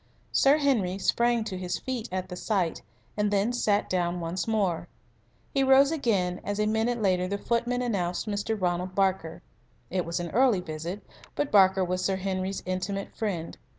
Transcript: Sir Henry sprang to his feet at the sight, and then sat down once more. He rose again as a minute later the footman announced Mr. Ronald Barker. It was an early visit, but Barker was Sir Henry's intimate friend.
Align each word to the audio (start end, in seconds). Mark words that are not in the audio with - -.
Sir 0.31 0.57
Henry 0.57 0.97
sprang 0.97 1.43
to 1.43 1.59
his 1.59 1.77
feet 1.77 2.09
at 2.11 2.27
the 2.29 2.35
sight, 2.35 2.81
and 3.15 3.29
then 3.29 3.53
sat 3.53 3.87
down 3.87 4.19
once 4.19 4.47
more. 4.47 4.87
He 5.53 5.61
rose 5.63 5.91
again 5.91 6.41
as 6.43 6.57
a 6.59 6.65
minute 6.65 6.99
later 6.99 7.27
the 7.27 7.37
footman 7.37 7.83
announced 7.83 8.25
Mr. 8.27 8.59
Ronald 8.59 8.95
Barker. 8.95 9.43
It 9.91 10.03
was 10.03 10.19
an 10.19 10.31
early 10.31 10.59
visit, 10.59 11.03
but 11.35 11.51
Barker 11.51 11.85
was 11.85 12.03
Sir 12.03 12.15
Henry's 12.15 12.63
intimate 12.65 13.15
friend. 13.15 13.59